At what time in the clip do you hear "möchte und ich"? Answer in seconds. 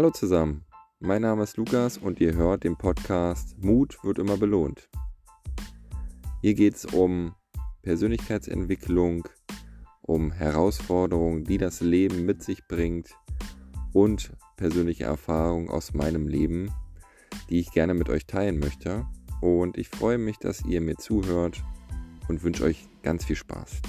18.58-19.90